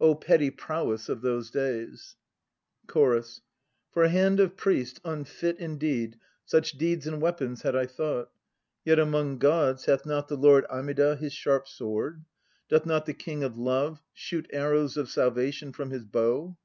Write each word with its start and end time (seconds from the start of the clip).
Oh 0.00 0.16
petty 0.16 0.50
prowess 0.50 1.08
of 1.08 1.20
those 1.20 1.52
days! 1.52 2.16
CHORUS. 2.88 3.42
For 3.92 4.08
hand 4.08 4.40
of 4.40 4.56
priest 4.56 4.98
unfit 5.04 5.56
indeed 5.60 6.18
Such 6.44 6.72
deeds 6.72 7.06
and 7.06 7.22
weapons 7.22 7.62
had 7.62 7.76
I 7.76 7.86
thought; 7.86 8.32
Yet 8.84 8.98
among 8.98 9.38
gods 9.38 9.84
Hath 9.84 10.04
not 10.04 10.26
the 10.26 10.36
Lord 10.36 10.64
Amida 10.66 11.14
his 11.14 11.32
sharp 11.32 11.68
sword? 11.68 12.24
Doth 12.68 12.86
not 12.86 13.06
the 13.06 13.14
King 13.14 13.44
of 13.44 13.56
Love 13.56 13.98
2 13.98 14.02
Shoot 14.14 14.50
arrows 14.52 14.96
of 14.96 15.08
salvation 15.08 15.72
from 15.72 15.90
his 15.90 16.02
bow? 16.04 16.56